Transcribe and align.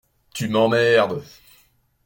Tu 0.33 0.47
m’emmerdes. 0.47 1.21